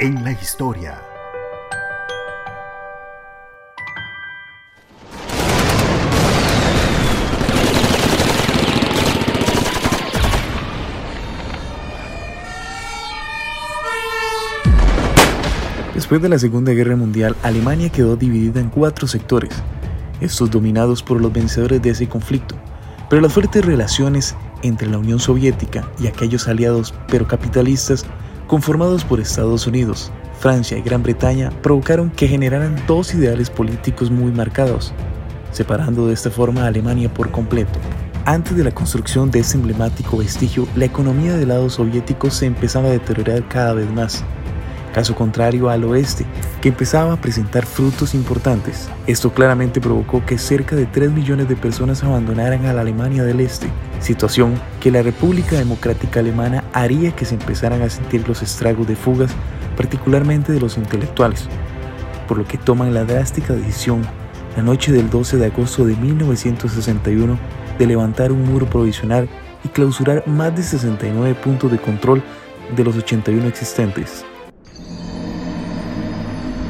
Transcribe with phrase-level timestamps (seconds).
[0.00, 1.00] en la historia.
[15.94, 19.54] Después de la Segunda Guerra Mundial, Alemania quedó dividida en cuatro sectores,
[20.20, 22.56] estos dominados por los vencedores de ese conflicto,
[23.08, 28.04] pero las fuertes relaciones entre la Unión Soviética y aquellos aliados pero capitalistas
[28.46, 34.32] conformados por Estados Unidos, Francia y Gran Bretaña provocaron que generaran dos ideales políticos muy
[34.32, 34.92] marcados,
[35.52, 37.78] separando de esta forma a Alemania por completo.
[38.26, 42.88] Antes de la construcción de este emblemático vestigio, la economía del lado soviético se empezaba
[42.88, 44.24] a deteriorar cada vez más
[44.94, 46.24] caso contrario al oeste,
[46.62, 48.88] que empezaba a presentar frutos importantes.
[49.06, 53.40] Esto claramente provocó que cerca de 3 millones de personas abandonaran a la Alemania del
[53.40, 53.66] Este,
[54.00, 58.96] situación que la República Democrática Alemana haría que se empezaran a sentir los estragos de
[58.96, 59.32] fugas,
[59.76, 61.48] particularmente de los intelectuales,
[62.28, 64.02] por lo que toman la drástica decisión
[64.56, 67.36] la noche del 12 de agosto de 1961
[67.76, 69.28] de levantar un muro provisional
[69.64, 72.22] y clausurar más de 69 puntos de control
[72.76, 74.24] de los 81 existentes.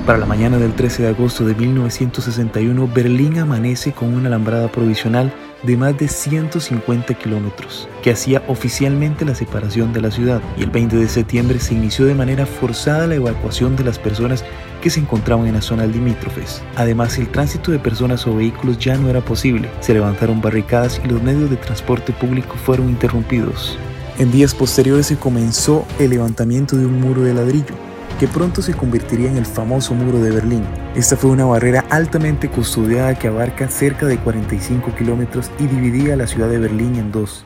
[0.07, 5.33] Para la mañana del 13 de agosto de 1961, Berlín amanece con una alambrada provisional
[5.63, 10.69] de más de 150 kilómetros, que hacía oficialmente la separación de la ciudad, y el
[10.69, 14.45] 20 de septiembre se inició de manera forzada la evacuación de las personas
[14.83, 16.61] que se encontraban en las zonas limítrofes.
[16.77, 21.09] Además, el tránsito de personas o vehículos ya no era posible, se levantaron barricadas y
[21.09, 23.79] los medios de transporte público fueron interrumpidos.
[24.19, 27.75] En días posteriores se comenzó el levantamiento de un muro de ladrillo,
[28.19, 30.65] que pronto se convertiría en el famoso muro de Berlín.
[30.95, 36.27] Esta fue una barrera altamente custodiada que abarca cerca de 45 kilómetros y dividía la
[36.27, 37.45] ciudad de Berlín en dos.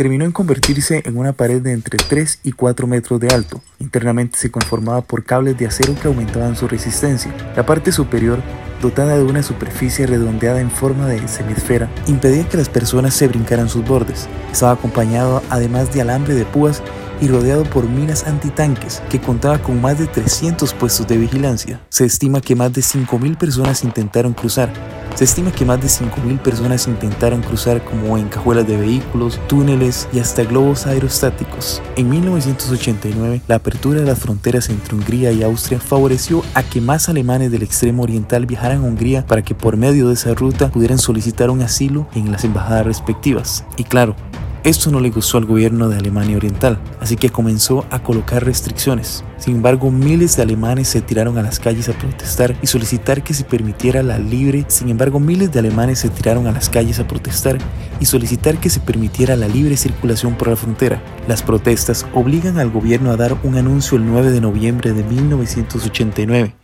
[0.00, 3.60] Terminó en convertirse en una pared de entre 3 y 4 metros de alto.
[3.80, 7.30] Internamente se conformaba por cables de acero que aumentaban su resistencia.
[7.54, 8.42] La parte superior,
[8.80, 13.68] dotada de una superficie redondeada en forma de semisfera, impedía que las personas se brincaran
[13.68, 14.26] sus bordes.
[14.50, 16.82] Estaba acompañado además de alambre de púas
[17.20, 21.80] y rodeado por minas antitanques que contaba con más de 300 puestos de vigilancia.
[21.88, 24.72] Se estima que más de 5.000 personas intentaron cruzar.
[25.14, 30.08] Se estima que más de 5.000 personas intentaron cruzar como en cajuelas de vehículos, túneles
[30.12, 31.82] y hasta globos aerostáticos.
[31.96, 37.08] En 1989, la apertura de las fronteras entre Hungría y Austria favoreció a que más
[37.08, 40.98] alemanes del extremo oriental viajaran a Hungría para que por medio de esa ruta pudieran
[40.98, 43.64] solicitar un asilo en las embajadas respectivas.
[43.76, 44.14] Y claro,
[44.62, 49.24] esto no le gustó al gobierno de Alemania Oriental, así que comenzó a colocar restricciones.
[49.38, 53.32] Sin embargo, miles de alemanes se tiraron a las calles a protestar y solicitar que
[53.32, 54.66] se permitiera la libre.
[54.68, 57.56] Sin embargo, miles de alemanes se tiraron a las calles a protestar
[58.00, 61.02] y solicitar que se permitiera la libre circulación por la frontera.
[61.26, 66.56] Las protestas obligan al gobierno a dar un anuncio el 9 de noviembre de 1989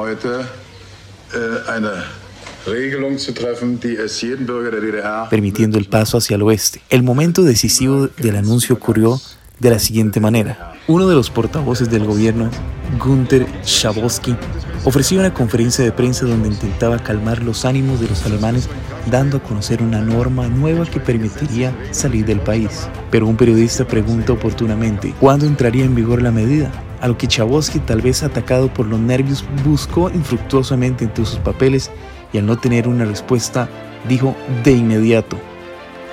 [5.30, 6.80] permitiendo el paso hacia el oeste.
[6.90, 9.20] El momento decisivo del anuncio ocurrió
[9.60, 10.74] de la siguiente manera.
[10.88, 12.50] Uno de los portavoces del gobierno,
[12.98, 14.36] Gunther Schabowski,
[14.84, 18.68] ofreció una conferencia de prensa donde intentaba calmar los ánimos de los alemanes
[19.10, 22.88] dando a conocer una norma nueva que permitiría salir del país.
[23.10, 26.70] Pero un periodista pregunta oportunamente, ¿cuándo entraría en vigor la medida?
[27.00, 31.90] A lo que Chabosky, tal vez atacado por los nervios, buscó infructuosamente entre sus papeles
[32.32, 33.68] y al no tener una respuesta
[34.08, 35.36] dijo de inmediato.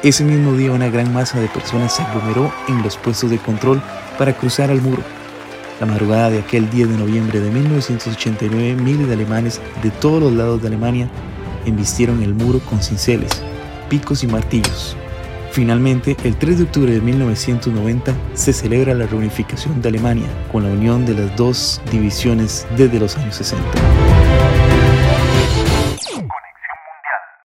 [0.03, 3.81] Ese mismo día una gran masa de personas se aglomeró en los puestos de control
[4.17, 5.01] para cruzar al muro.
[5.79, 10.33] La madrugada de aquel 10 de noviembre de 1989, miles de alemanes de todos los
[10.33, 11.09] lados de Alemania
[11.65, 13.41] embistieron el muro con cinceles,
[13.89, 14.97] picos y martillos.
[15.51, 20.69] Finalmente, el 3 de octubre de 1990 se celebra la reunificación de Alemania con la
[20.69, 24.22] unión de las dos divisiones desde los años 60.